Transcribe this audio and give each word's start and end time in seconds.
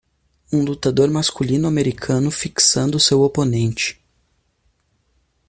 Um 0.51 0.63
lutador 0.65 1.11
masculino 1.11 1.67
americano 1.67 2.31
fixando 2.31 2.99
seu 2.99 3.21
oponente. 3.21 4.01